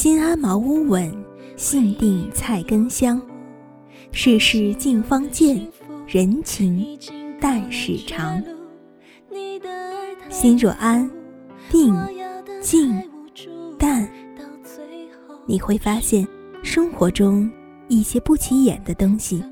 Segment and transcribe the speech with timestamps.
[0.00, 1.12] 心安茅屋稳，
[1.56, 3.20] 性定菜根香。
[4.12, 5.60] 世事尽方见，
[6.06, 6.96] 人情
[7.40, 8.40] 淡始长。
[10.28, 11.10] 心若安，
[11.68, 11.92] 定、
[12.62, 12.94] 静、
[13.76, 14.08] 淡，
[15.46, 16.24] 你会发现
[16.62, 17.50] 生活中
[17.88, 19.42] 一些不起眼的东西，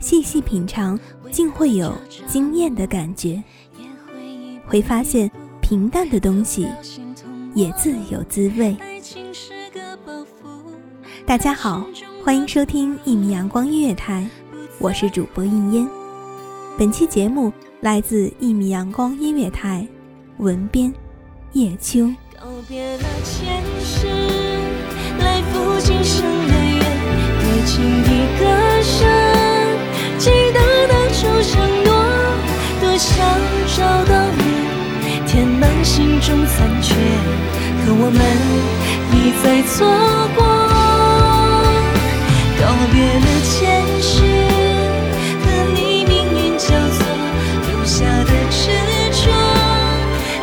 [0.00, 0.98] 细细品尝，
[1.30, 3.40] 竟会有惊艳的感觉。
[4.66, 6.66] 会发现平淡的东西
[7.54, 8.76] 也自有滋味。
[11.30, 11.86] 大家好，
[12.24, 14.26] 欢迎收听一米阳光音乐台，
[14.80, 15.88] 我是主播应烟。
[16.76, 19.86] 本期节目来自一米阳光音乐台，
[20.38, 20.92] 文编
[21.52, 22.12] 叶秋。
[22.34, 24.08] 告别了前世，
[25.20, 26.82] 来赴今生的约，
[27.38, 29.08] 对情一歌声，
[30.18, 30.58] 记得
[30.88, 31.94] 当初承诺，
[32.80, 33.24] 多想
[33.76, 36.96] 找到你，填满心中残缺，
[37.86, 38.20] 可我们
[39.14, 39.86] 一再错
[40.34, 40.59] 过。
[42.80, 44.24] 告别了前世，
[45.44, 47.04] 和你命运交错，
[47.68, 48.72] 留下的执
[49.12, 49.28] 着，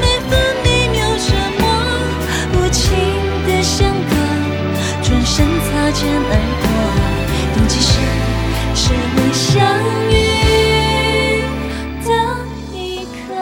[0.00, 0.32] 每分
[0.64, 1.28] 每秒折
[1.60, 1.62] 磨，
[2.54, 2.80] 无情
[3.46, 4.16] 的相隔，
[5.02, 6.32] 转身擦肩而
[6.62, 6.64] 过，
[7.58, 8.00] 用几世
[8.74, 8.82] 只
[9.18, 9.52] 为相
[10.08, 10.12] 遇
[12.06, 12.08] 的
[12.72, 13.36] 一刻。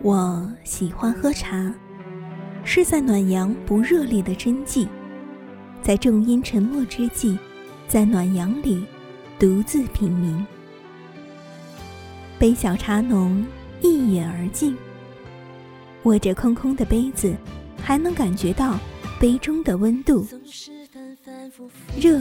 [0.00, 1.74] 我喜欢喝茶，
[2.62, 4.86] 是在暖阳不热烈的真迹。
[5.88, 7.38] 在众音沉默之际，
[7.88, 8.84] 在暖阳里
[9.38, 10.44] 独自品茗，
[12.38, 13.42] 杯小茶浓，
[13.80, 14.76] 一饮而尽。
[16.02, 17.34] 握着空空的杯子，
[17.82, 18.78] 还能感觉到
[19.18, 20.28] 杯中的温度，
[21.98, 22.20] 热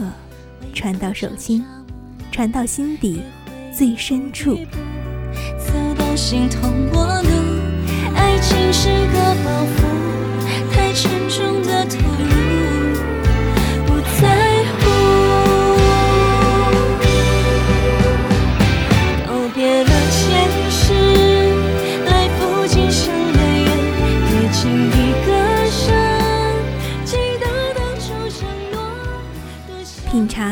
[0.74, 1.62] 传到手心，
[2.32, 3.22] 传到心底
[3.78, 4.56] 最深处。
[5.60, 7.30] 走到心痛过路，
[8.16, 12.67] 爱情是个包袱，太沉重的投入。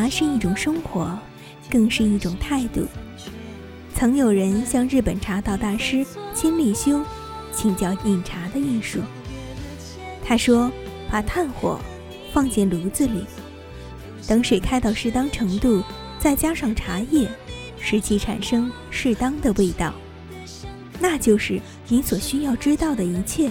[0.06, 1.18] 茶是一种生活，
[1.68, 2.86] 更是一种态度。
[3.92, 7.02] 曾有人向日本茶道大师千利休
[7.52, 9.00] 请教饮茶的艺术。
[10.24, 10.70] 他说
[11.10, 11.80] ：“把炭火
[12.32, 13.24] 放进炉子里，
[14.28, 15.82] 等水开到适当程度，
[16.20, 17.28] 再加上茶叶，
[17.80, 19.92] 使其产生适当的味道，
[21.00, 23.50] 那就是你所需要知道的一切。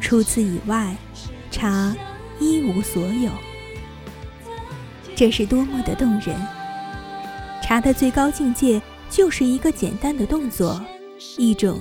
[0.00, 0.96] 除此以外，
[1.52, 1.94] 茶
[2.40, 3.30] 一无所有。”
[5.22, 6.34] 这是多么的动人！
[7.62, 10.84] 茶的最高境界就是一个简单的动作，
[11.38, 11.78] 一种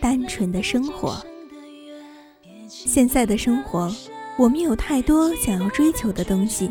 [0.00, 1.20] 单纯的生活。
[2.68, 3.92] 现在的生活，
[4.38, 6.70] 我们有太多想要追求的东西，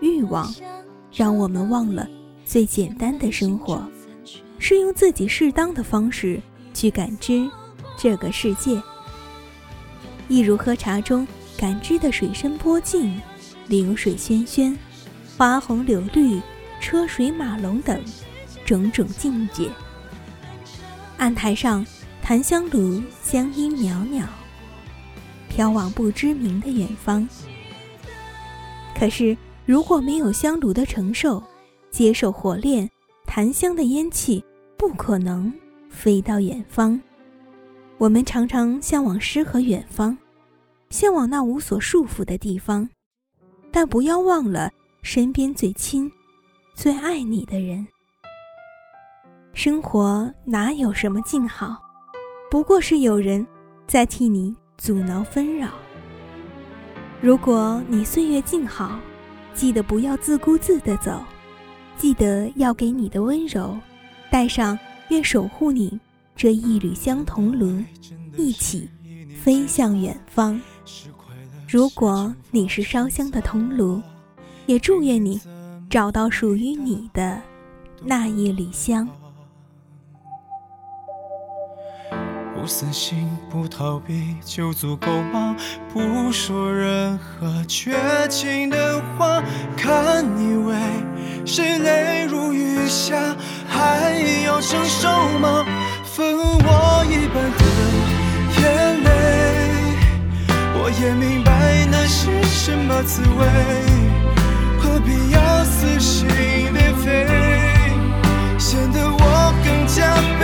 [0.00, 0.54] 欲望
[1.12, 2.08] 让我们忘了
[2.44, 3.84] 最简单的生活，
[4.60, 6.40] 是用自己适当的方式
[6.72, 7.50] 去感知
[7.98, 8.80] 这个世界。
[10.28, 11.26] 一如喝茶中
[11.58, 13.20] 感知的水深波静，
[13.66, 14.72] 流水喧喧。
[15.36, 16.40] 花红柳绿，
[16.80, 18.02] 车水马龙等
[18.64, 19.70] 种种境界。
[21.18, 21.84] 案台上，
[22.22, 24.26] 檀香炉香音袅袅，
[25.50, 27.28] 飘往不知名的远方。
[28.98, 29.36] 可是，
[29.66, 31.42] 如果没有香炉的承受，
[31.90, 32.90] 接受火炼，
[33.26, 34.42] 檀香的烟气
[34.78, 35.52] 不可能
[35.90, 36.98] 飞到远方。
[37.98, 40.16] 我们常常向往诗和远方，
[40.88, 42.88] 向往那无所束缚的地方，
[43.70, 44.72] 但不要忘了。
[45.06, 46.10] 身边最亲、
[46.74, 47.86] 最爱你的人，
[49.54, 51.80] 生活哪有什么静好，
[52.50, 53.46] 不过是有人
[53.86, 55.68] 在替你阻挠纷扰。
[57.20, 58.98] 如果你岁月静好，
[59.54, 61.22] 记得不要自顾自地走，
[61.96, 63.78] 记得要给你的温柔
[64.28, 64.76] 带上
[65.10, 66.00] 愿守护你
[66.34, 67.80] 这一缕香桐炉，
[68.36, 68.90] 一起
[69.40, 70.60] 飞向远方。
[71.68, 74.02] 如果你是烧香的铜炉，
[74.66, 75.40] 也祝愿你
[75.88, 77.40] 找到属于你的
[78.02, 79.08] 那一缕香。
[82.54, 85.54] 不死心，不逃避就足够吗？
[85.92, 87.94] 不说任何绝
[88.28, 89.40] 情的话，
[89.76, 90.74] 看你为
[91.44, 93.36] 谁泪如雨下，
[93.68, 95.08] 还要承受
[95.38, 95.64] 吗？
[96.02, 97.64] 分我一半的
[98.60, 99.08] 眼泪，
[100.74, 103.46] 我也明白那是什么滋味，
[105.06, 107.24] 必要撕心裂肺，
[108.58, 110.42] 显得我更加卑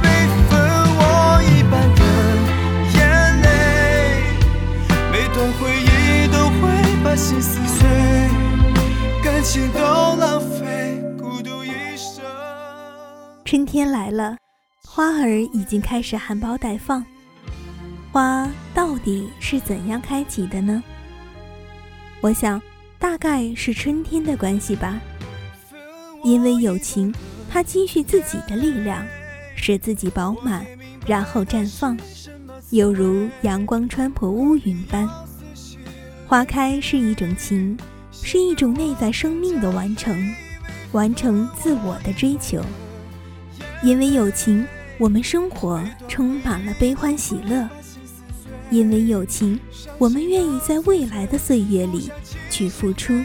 [0.00, 0.06] 微。
[0.48, 0.56] 分
[0.96, 1.02] 我
[1.42, 2.02] 一半的
[2.94, 2.96] 眼
[3.42, 3.46] 泪，
[5.12, 6.70] 每段回忆都会
[7.04, 7.06] 把。
[7.18, 7.88] 心撕碎，
[9.24, 12.22] 感情都浪费，孤独一生。
[13.44, 14.36] 春天来了，
[14.84, 17.04] 花儿已经开始含苞待放。
[18.12, 20.80] 花到底是怎样开启的呢？
[22.20, 22.62] 我想，
[22.98, 25.00] 大概是春天的关系吧。
[26.24, 27.14] 因为友情，
[27.48, 29.06] 它积蓄自己的力量，
[29.54, 30.66] 使自己饱满，
[31.06, 31.96] 然后绽放，
[32.70, 35.08] 犹如阳光穿破乌云般。
[36.26, 37.78] 花开是一种情，
[38.10, 40.34] 是一种内在生命的完成，
[40.92, 42.60] 完成自我的追求。
[43.82, 44.66] 因为友情，
[44.98, 47.66] 我们生活充满了悲欢喜乐；
[48.70, 49.58] 因为友情，
[49.98, 52.10] 我们愿意在未来的岁月里
[52.58, 53.22] 去付出；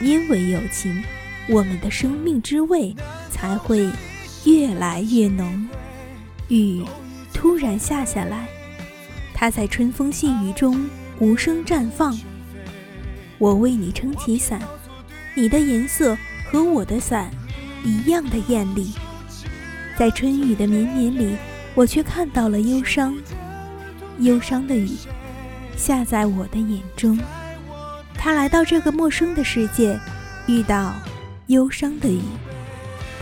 [0.00, 1.00] 因为友情，
[1.48, 2.92] 我们的生命之味
[3.30, 3.88] 才会
[4.44, 5.68] 越来越浓。
[6.48, 6.82] 雨
[7.32, 8.48] 突然下下来，
[9.32, 10.84] 它在春风细雨中。
[11.20, 12.18] 无声绽放，
[13.38, 14.60] 我为你撑起伞，
[15.36, 16.18] 你的颜色
[16.50, 17.30] 和我的伞
[17.84, 18.92] 一样的艳丽。
[19.96, 21.36] 在春雨的绵绵里，
[21.76, 23.16] 我却看到了忧伤，
[24.18, 24.90] 忧伤的雨
[25.76, 27.16] 下在我的眼中。
[28.22, 29.98] 他来到这个陌生的世界，
[30.46, 30.94] 遇到
[31.48, 32.22] 忧伤的雨，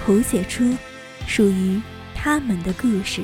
[0.04, 0.76] 谱写出
[1.26, 1.80] 属于
[2.14, 3.22] 他们的故事。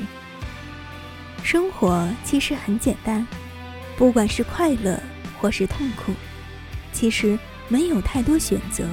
[1.43, 3.23] 生活其实很简单。
[3.95, 4.99] 不管是快乐
[5.39, 6.11] 或是痛苦，
[6.91, 7.37] 其实
[7.67, 8.83] 没有太多选择。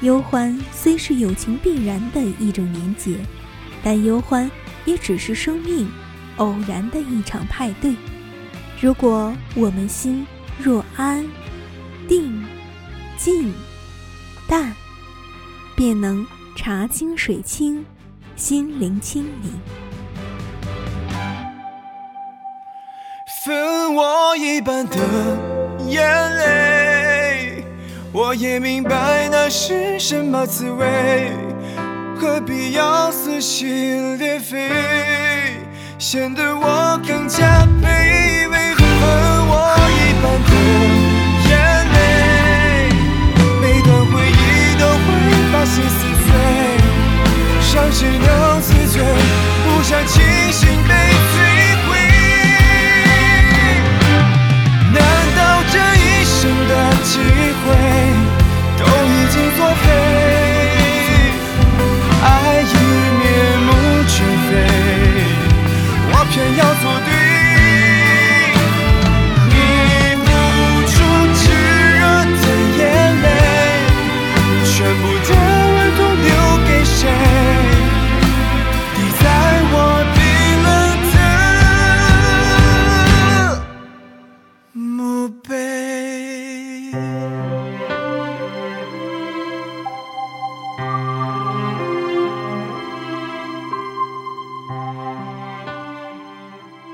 [0.00, 3.18] 忧欢虽是友情必然的一种连结，
[3.84, 4.50] 但忧欢
[4.86, 5.86] 也只是生命
[6.38, 7.94] 偶然的一场派对。
[8.80, 10.26] 如果我们心
[10.58, 11.22] 若安、
[12.08, 12.44] 定、
[13.16, 13.52] 静、
[14.48, 14.74] 淡，
[15.76, 16.26] 便能
[16.56, 17.84] 茶清水清，
[18.36, 19.60] 心灵清明。
[23.44, 24.96] 分我一半的
[25.88, 27.64] 眼泪，
[28.12, 31.32] 我也明白那是什么滋味，
[32.16, 34.70] 何必要撕心裂肺，
[35.98, 38.01] 显得我更加卑
[47.72, 49.02] 碎，让谁能自罪？
[49.64, 51.41] 不想清醒被